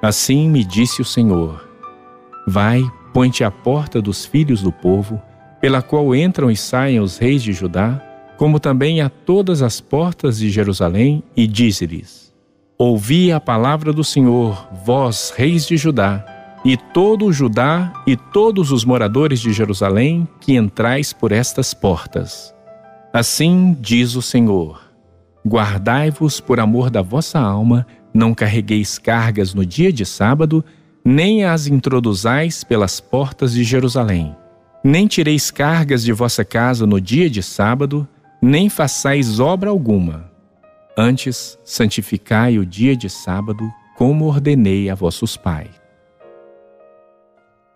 [0.00, 1.68] Assim me disse o Senhor:
[2.46, 2.82] Vai,
[3.12, 5.20] põe-te à porta dos filhos do povo,
[5.60, 8.02] pela qual entram e saem os reis de Judá,
[8.36, 12.32] como também a todas as portas de Jerusalém, e dize-lhes:
[12.76, 16.26] Ouvi a palavra do Senhor, vós, reis de Judá,
[16.64, 22.52] e todo o Judá e todos os moradores de Jerusalém que entrais por estas portas.
[23.12, 24.80] Assim diz o Senhor:
[25.46, 30.64] Guardai-vos por amor da vossa alma, não carregueis cargas no dia de sábado,
[31.04, 34.34] nem as introduzais pelas portas de Jerusalém.
[34.82, 38.08] Nem tireis cargas de vossa casa no dia de sábado,
[38.40, 40.30] nem façais obra alguma.
[40.96, 45.70] Antes, santificai o dia de sábado, como ordenei a vossos pais.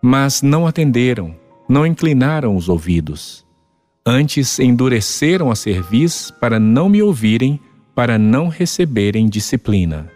[0.01, 1.35] Mas não atenderam,
[1.69, 3.46] não inclinaram os ouvidos
[4.09, 7.59] Antes endureceram a cerviz para não me ouvirem,
[7.93, 10.09] para não receberem disciplina.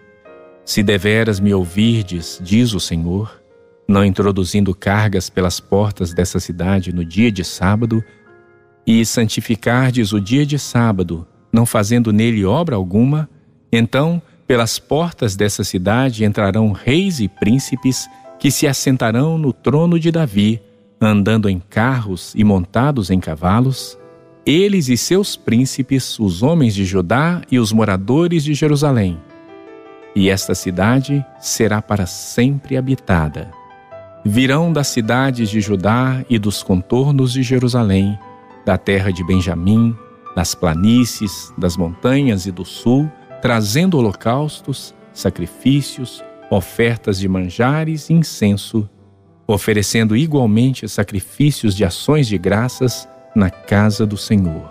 [0.64, 3.42] Se deveras me ouvirdes, diz o Senhor,
[3.86, 8.02] não introduzindo cargas pelas portas dessa cidade no dia de sábado,
[8.88, 13.30] e santificardes o dia de sábado, não fazendo nele obra alguma,
[13.74, 18.08] então pelas portas dessa cidade entrarão reis e príncipes
[18.40, 20.62] que se assentarão no trono de Davi,
[21.02, 23.98] andando em carros e montados em cavalos,
[24.46, 29.20] eles e seus príncipes, os homens de Judá e os moradores de Jerusalém.
[30.16, 33.50] e esta cidade será para sempre habitada.
[34.26, 38.20] Virão das cidades de Judá e dos contornos de Jerusalém,
[38.66, 39.96] da terra de Benjamim,
[40.36, 43.10] das planícies, das montanhas e do sul,
[43.42, 48.90] trazendo holocaustos, sacrifícios, ofertas de manjares e incenso,
[49.52, 54.70] oferecendo igualmente sacrifícios de ações de graças na casa do Senhor.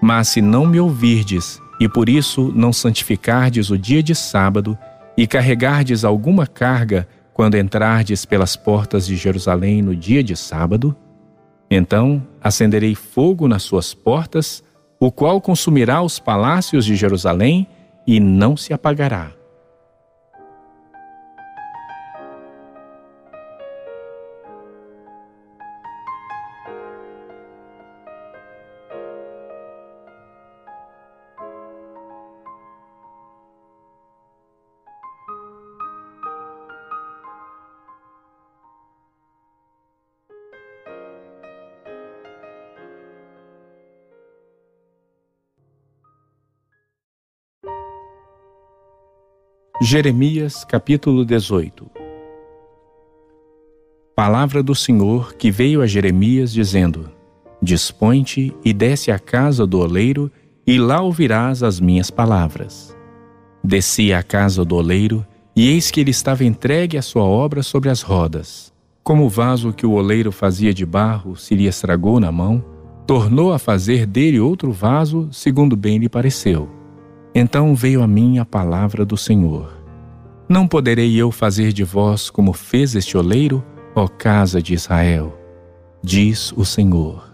[0.00, 4.78] Mas se não me ouvirdes, e por isso não santificardes o dia de sábado,
[5.16, 10.96] e carregardes alguma carga quando entrardes pelas portas de Jerusalém no dia de sábado,
[11.70, 14.62] então acenderei fogo nas suas portas,
[14.98, 17.66] o qual consumirá os palácios de Jerusalém
[18.06, 19.37] e não se apagará.
[49.80, 51.88] Jeremias capítulo 18
[54.16, 57.08] Palavra do Senhor que veio a Jeremias dizendo:
[57.62, 60.32] Dispõe-te e desce à casa do oleiro,
[60.66, 62.92] e lá ouvirás as minhas palavras.
[63.62, 65.24] Desci à casa do oleiro,
[65.54, 68.72] e eis que ele estava entregue à sua obra sobre as rodas.
[69.04, 72.64] Como o vaso que o oleiro fazia de barro se lhe estragou na mão,
[73.06, 76.68] tornou a fazer dele outro vaso, segundo bem lhe pareceu.
[77.40, 79.72] Então veio a mim a palavra do Senhor.
[80.48, 83.64] Não poderei eu fazer de vós como fez este oleiro,
[83.94, 85.38] ó casa de Israel?
[86.02, 87.32] Diz o Senhor.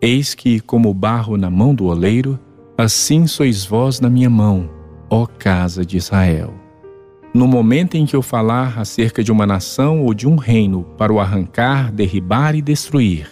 [0.00, 2.38] Eis que, como barro na mão do oleiro,
[2.78, 4.70] assim sois vós na minha mão,
[5.10, 6.54] ó casa de Israel.
[7.34, 11.12] No momento em que eu falar acerca de uma nação ou de um reino para
[11.12, 13.28] o arrancar, derribar e destruir,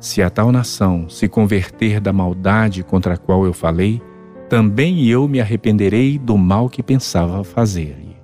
[0.00, 4.00] se a tal nação se converter da maldade contra a qual eu falei,
[4.48, 8.16] também eu me arrependerei do mal que pensava fazer-lhe.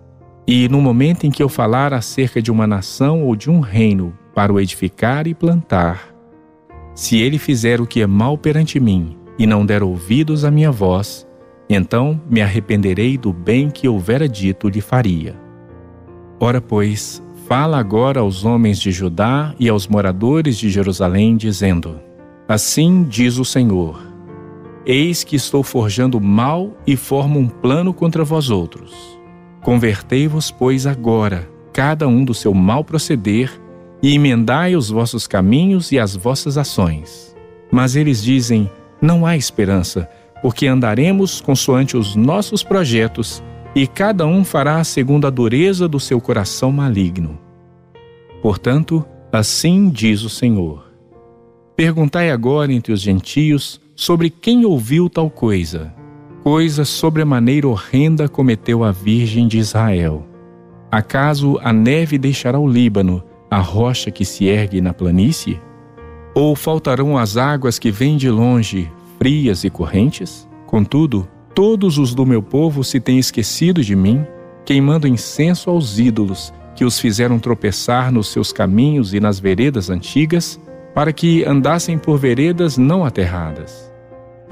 [0.47, 4.17] E no momento em que eu falar acerca de uma nação ou de um reino
[4.35, 6.13] para o edificar e plantar,
[6.95, 10.71] se ele fizer o que é mal perante mim e não der ouvidos à minha
[10.71, 11.27] voz,
[11.69, 15.35] então me arrependerei do bem que houvera dito lhe faria.
[16.39, 22.01] Ora, pois, fala agora aos homens de Judá e aos moradores de Jerusalém, dizendo:
[22.49, 24.12] Assim diz o Senhor
[24.85, 28.93] Eis que estou forjando mal e formo um plano contra vós outros.
[29.63, 33.51] Convertei-vos, pois, agora, cada um do seu mal proceder,
[34.03, 37.37] e emendai os vossos caminhos e as vossas ações.
[37.71, 38.69] Mas eles dizem:
[39.01, 40.09] Não há esperança,
[40.43, 43.41] porque andaremos consoante os nossos projetos,
[43.77, 47.39] e cada um fará segundo a dureza do seu coração maligno.
[48.43, 50.91] Portanto, assim diz o Senhor:
[51.77, 55.93] Perguntai agora entre os gentios sobre quem ouviu tal coisa.
[56.43, 60.27] Coisa sobremaneira horrenda cometeu a Virgem de Israel.
[60.91, 65.61] Acaso a neve deixará o Líbano, a rocha que se ergue na planície?
[66.35, 70.49] Ou faltarão as águas que vêm de longe, frias e correntes?
[70.67, 74.27] Contudo, todos os do meu povo se têm esquecido de mim,
[74.65, 80.59] queimando incenso aos ídolos, que os fizeram tropeçar nos seus caminhos e nas veredas antigas,
[80.95, 83.93] para que andassem por veredas não aterradas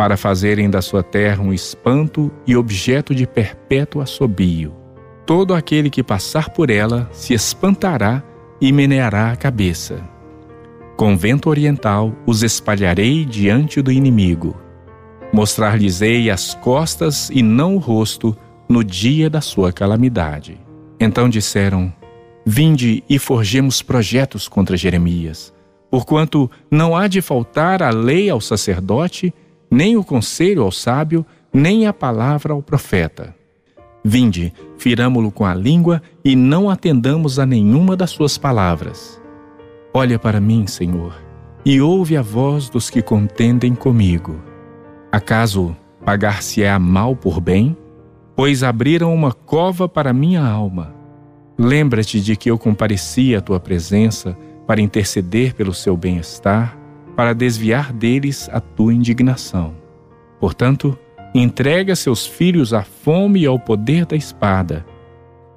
[0.01, 4.75] para fazerem da sua terra um espanto e objeto de perpétuo assobio.
[5.27, 8.23] Todo aquele que passar por ela se espantará
[8.59, 10.03] e meneará a cabeça.
[10.97, 14.57] Com vento oriental os espalharei diante do inimigo.
[15.35, 18.35] Mostrar-lhes-ei as costas e não o rosto
[18.67, 20.59] no dia da sua calamidade.
[20.99, 21.93] Então disseram:
[22.47, 25.53] Vinde e forjemos projetos contra Jeremias,
[25.91, 29.35] porquanto não há de faltar a lei ao sacerdote
[29.71, 33.35] nem o conselho ao sábio, nem a palavra ao profeta.
[34.03, 39.21] Vinde, firamo-lo com a língua e não atendamos a nenhuma das suas palavras.
[39.93, 41.15] Olha para mim, Senhor,
[41.65, 44.41] e ouve a voz dos que contendem comigo.
[45.13, 47.77] Acaso pagar-se-á mal por bem?
[48.35, 50.95] Pois abriram uma cova para minha alma.
[51.59, 54.37] Lembra-te de que eu compareci à tua presença
[54.71, 56.79] para interceder pelo seu bem-estar
[57.17, 59.75] para desviar deles a tua indignação.
[60.39, 60.97] Portanto,
[61.35, 64.87] entrega seus filhos à fome e ao poder da espada.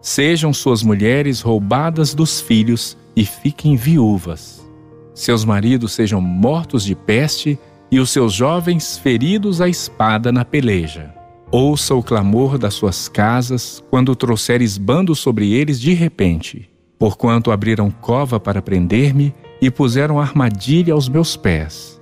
[0.02, 4.68] Sejam suas mulheres roubadas dos filhos e fiquem viúvas.
[5.14, 7.60] Seus maridos sejam mortos de peste
[7.92, 11.14] e os seus jovens feridos à espada na peleja.
[11.52, 16.73] Ouça o clamor das suas casas quando trouxeres bando sobre eles de repente,
[17.04, 22.02] porquanto abriram cova para prender-me e puseram armadilha aos meus pés.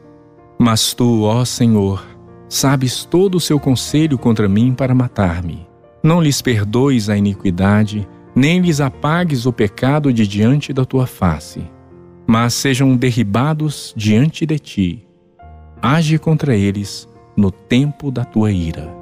[0.59, 2.05] Mas tu, ó Senhor,
[2.47, 5.67] sabes todo o seu conselho contra mim para matar-me.
[6.03, 11.63] Não lhes perdoes a iniquidade, nem lhes apagues o pecado de diante da tua face,
[12.27, 15.07] mas sejam derribados diante de ti.
[15.81, 19.00] Age contra eles no tempo da tua ira.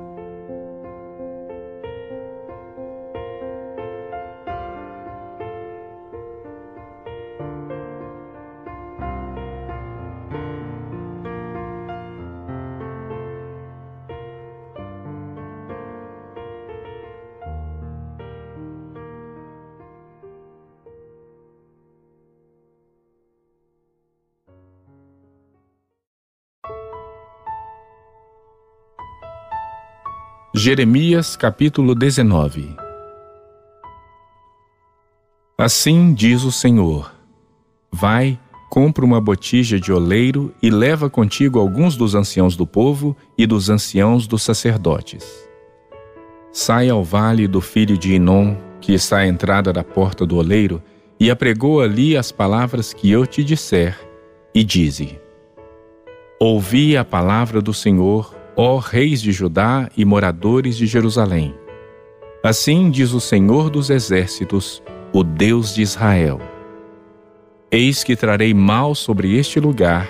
[30.62, 32.76] Jeremias capítulo 19
[35.58, 37.14] Assim diz o Senhor:
[37.90, 38.38] Vai,
[38.70, 43.70] compra uma botija de oleiro e leva contigo alguns dos anciãos do povo e dos
[43.70, 45.26] anciãos dos sacerdotes.
[46.52, 50.84] Sai ao vale do filho de Inom, que está à entrada da porta do oleiro,
[51.18, 53.98] e apregou ali as palavras que eu te disser,
[54.54, 55.18] e dize:
[56.38, 61.56] Ouvi a palavra do Senhor, ó reis de Judá e moradores de Jerusalém.
[62.44, 64.84] Assim diz o Senhor dos Exércitos,
[65.14, 66.42] o Deus de Israel:
[67.72, 70.10] Eis que trarei mal sobre este lugar,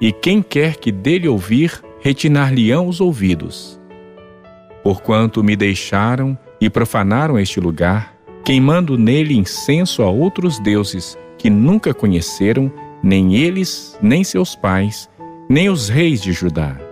[0.00, 3.80] e quem quer que dele ouvir, retinar-lhe-ão os ouvidos.
[4.82, 8.12] Porquanto me deixaram e profanaram este lugar,
[8.44, 15.08] queimando nele incenso a outros deuses que nunca conheceram, nem eles, nem seus pais,
[15.48, 16.83] nem os reis de Judá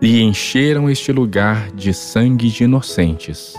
[0.00, 3.54] e encheram este lugar de sangue de inocentes.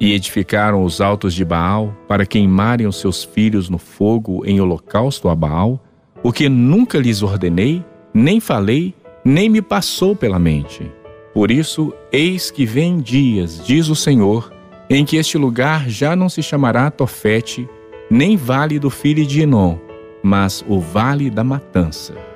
[0.00, 5.28] E edificaram os altos de Baal para queimarem os seus filhos no fogo em holocausto
[5.28, 5.80] a Baal,
[6.22, 7.84] o que nunca lhes ordenei,
[8.14, 8.94] nem falei,
[9.24, 10.90] nem me passou pela mente.
[11.34, 14.52] Por isso, eis que vem dias, diz o Senhor,
[14.88, 17.68] em que este lugar já não se chamará Tofete,
[18.10, 19.78] nem Vale do Filho de Enom,
[20.22, 22.31] mas o Vale da Matança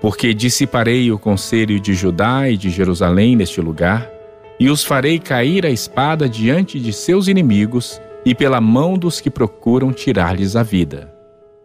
[0.00, 4.10] porque dissiparei o conselho de Judá e de Jerusalém neste lugar,
[4.58, 9.30] e os farei cair a espada diante de seus inimigos e pela mão dos que
[9.30, 11.12] procuram tirar-lhes a vida.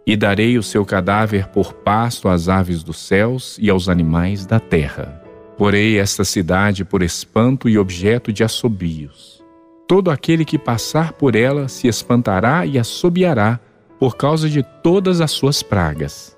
[0.05, 4.59] E darei o seu cadáver por pasto às aves dos céus e aos animais da
[4.59, 5.21] terra.
[5.57, 9.41] Porei esta cidade por espanto e objeto de assobios.
[9.87, 13.59] Todo aquele que passar por ela se espantará e assobiará
[13.99, 16.35] por causa de todas as suas pragas.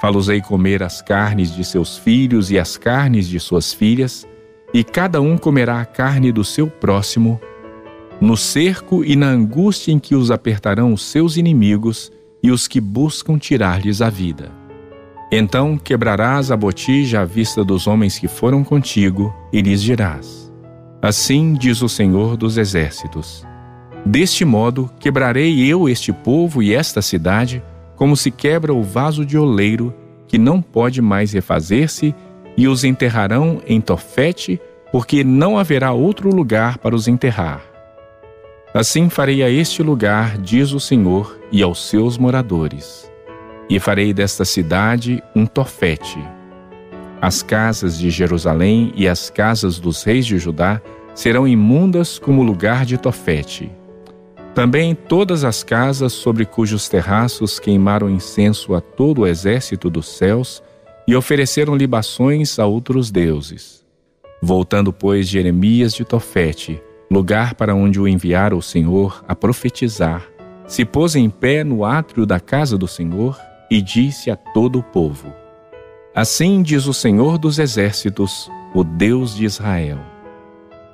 [0.00, 4.26] Falosei comer as carnes de seus filhos e as carnes de suas filhas,
[4.72, 7.40] e cada um comerá a carne do seu próximo,
[8.20, 12.80] no cerco e na angústia em que os apertarão os seus inimigos e os que
[12.80, 14.50] buscam tirar-lhes a vida.
[15.30, 20.52] Então quebrarás a botija à vista dos homens que foram contigo, e lhes dirás:
[21.02, 23.46] Assim diz o Senhor dos Exércitos:
[24.06, 27.62] Deste modo quebrarei eu este povo e esta cidade,
[27.98, 29.92] como se quebra o vaso de oleiro,
[30.28, 32.14] que não pode mais refazer-se,
[32.56, 34.60] e os enterrarão em Tofete,
[34.92, 37.60] porque não haverá outro lugar para os enterrar.
[38.72, 43.10] Assim farei a este lugar, diz o Senhor, e aos seus moradores.
[43.68, 46.24] E farei desta cidade um Tofete.
[47.20, 50.80] As casas de Jerusalém e as casas dos reis de Judá
[51.16, 53.72] serão imundas como lugar de Tofete
[54.58, 60.60] também todas as casas sobre cujos terraços queimaram incenso a todo o exército dos céus
[61.06, 63.86] e ofereceram libações a outros deuses.
[64.42, 70.28] Voltando, pois, Jeremias de Tofete, lugar para onde o enviara o Senhor a profetizar,
[70.66, 73.38] se pôs em pé no átrio da casa do Senhor
[73.70, 75.32] e disse a todo o povo:
[76.12, 80.17] Assim diz o Senhor dos exércitos, o Deus de Israel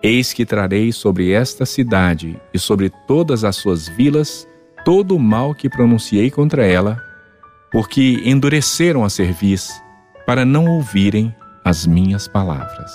[0.06, 4.46] Eis que trarei sobre esta cidade e sobre todas as suas vilas
[4.84, 7.02] todo o mal que pronunciei contra ela,
[7.72, 9.70] porque endureceram a cerviz
[10.26, 11.34] para não ouvirem
[11.64, 12.92] as minhas palavras.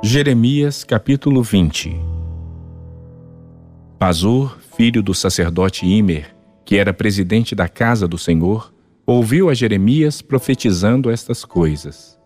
[0.00, 2.11] Jeremias capítulo 20
[4.02, 6.34] Pazur, filho do sacerdote Imer,
[6.64, 8.74] que era presidente da casa do Senhor,
[9.06, 12.18] ouviu a Jeremias profetizando estas coisas.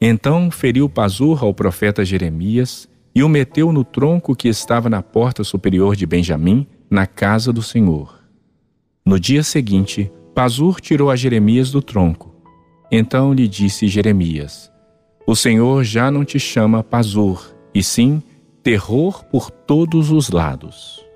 [0.00, 5.44] Então feriu Pazur ao profeta Jeremias e o meteu no tronco que estava na porta
[5.44, 8.18] superior de Benjamim, na casa do Senhor.
[9.06, 12.34] No dia seguinte, Pazur tirou a Jeremias do tronco.
[12.90, 14.68] Então lhe disse Jeremias:
[15.24, 18.20] O Senhor já não te chama Pazur, e sim
[18.64, 21.08] terror por todos os lados.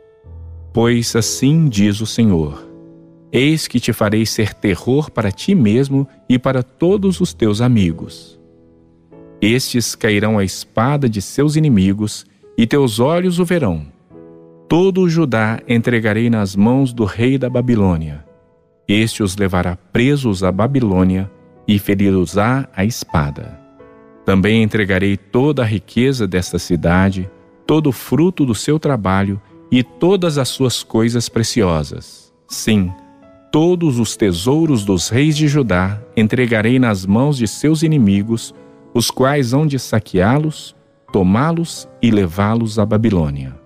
[0.75, 2.67] Pois assim diz o Senhor:
[3.31, 8.41] Eis que te farei ser terror para ti mesmo e para todos os teus amigos.
[9.41, 12.27] Estes cairão à espada de seus inimigos,
[12.59, 13.87] e teus olhos o verão.
[14.69, 18.25] Todo o Judá entregarei nas mãos do rei da Babilônia.
[18.89, 21.31] Este os levará presos à Babilônia
[21.69, 23.61] e feri-los-á a espada.
[24.25, 27.31] Também entregarei toda a riqueza desta cidade,
[27.65, 29.41] todo o fruto do seu trabalho
[29.75, 32.33] e todas as suas coisas preciosas.
[32.47, 32.93] Sim,
[33.51, 38.55] todos os tesouros dos reis de Judá entregarei nas mãos de seus inimigos,
[38.95, 40.77] os quais hão de saqueá-los,
[41.13, 43.59] tomá-los e levá-los à Babilônia.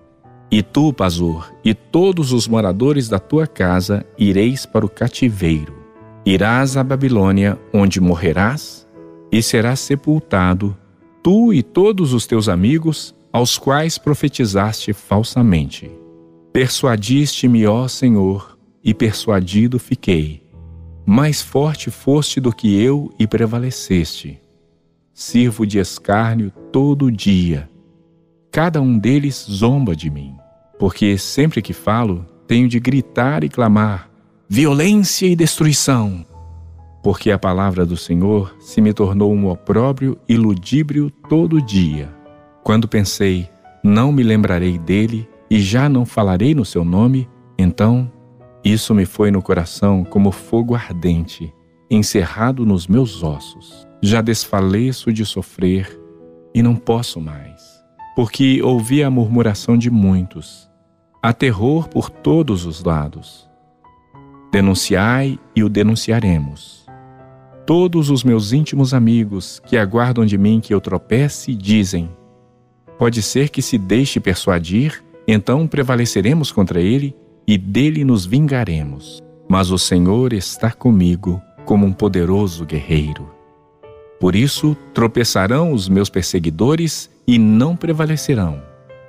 [0.49, 5.77] E tu, Pazur, e todos os moradores da tua casa ireis para o cativeiro.
[6.25, 8.87] Irás à Babilônia, onde morrerás,
[9.31, 10.75] e serás sepultado,
[11.21, 15.98] tu e todos os teus amigos, aos quais profetizaste falsamente.
[16.51, 20.41] Persuadiste-me, ó Senhor, e persuadido fiquei.
[21.05, 24.39] Mais forte foste do que eu e prevaleceste.
[25.13, 27.69] Sirvo de escárnio todo dia.
[28.51, 30.35] Cada um deles zomba de mim,
[30.79, 34.09] porque sempre que falo, tenho de gritar e clamar:
[34.47, 36.25] violência e destruição.
[37.03, 42.09] Porque a palavra do Senhor se me tornou um opróbrio e ludíbrio todo dia.
[42.63, 43.47] Quando pensei,
[43.83, 47.27] não me lembrarei dele e já não falarei no seu nome,
[47.57, 48.11] então
[48.63, 51.53] isso me foi no coração como fogo ardente,
[51.89, 53.87] encerrado nos meus ossos.
[54.01, 55.99] Já desfaleço de sofrer
[56.53, 57.61] e não posso mais,
[58.15, 60.69] porque ouvi a murmuração de muitos,
[61.21, 63.49] há terror por todos os lados.
[64.51, 66.85] Denunciai e o denunciaremos.
[67.65, 72.09] Todos os meus íntimos amigos que aguardam de mim que eu tropece dizem:
[72.97, 77.15] Pode ser que se deixe persuadir, então prevaleceremos contra ele
[77.47, 79.21] e dele nos vingaremos.
[79.47, 83.29] Mas o Senhor está comigo como um poderoso guerreiro.
[84.19, 88.61] Por isso tropeçarão os meus perseguidores e não prevalecerão.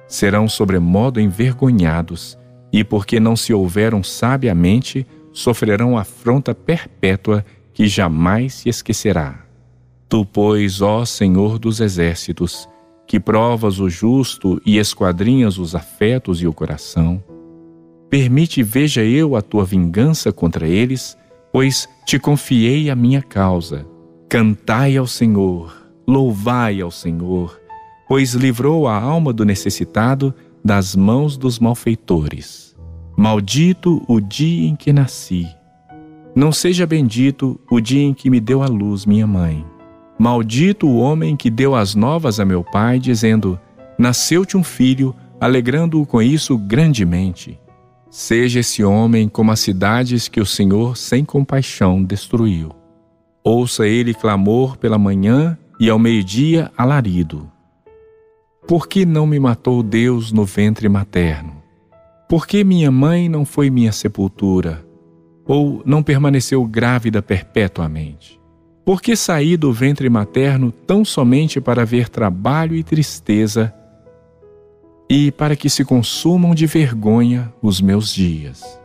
[0.06, 2.38] Serão sobremodo envergonhados,
[2.72, 9.44] e porque não se houveram sabiamente, sofrerão afronta perpétua que jamais se esquecerá.
[10.08, 12.68] Tu, pois, ó Senhor dos exércitos,
[13.10, 17.20] que provas o justo e esquadrinhas os afetos e o coração.
[18.08, 21.18] Permite veja eu a tua vingança contra eles,
[21.52, 23.84] pois te confiei a minha causa.
[24.28, 25.74] Cantai ao Senhor,
[26.06, 27.60] louvai ao Senhor,
[28.06, 30.32] pois livrou a alma do necessitado
[30.64, 32.76] das mãos dos malfeitores.
[33.16, 35.48] Maldito o dia em que nasci.
[36.32, 39.66] Não seja bendito o dia em que me deu a luz minha mãe.
[40.20, 43.58] Maldito o homem que deu as novas a meu pai, dizendo:
[43.98, 47.58] Nasceu-te um filho, alegrando-o com isso grandemente.
[48.10, 52.70] Seja esse homem como as cidades que o Senhor, sem compaixão, destruiu.
[53.42, 57.50] Ouça ele clamor pela manhã e ao meio-dia alarido.
[58.68, 61.62] Por que não me matou Deus no ventre materno?
[62.28, 64.84] Por que minha mãe não foi minha sepultura?
[65.46, 68.39] Ou não permaneceu grávida perpetuamente?
[68.84, 73.72] Por que saí do ventre materno tão somente para ver trabalho e tristeza
[75.08, 78.79] e para que se consumam de vergonha os meus dias?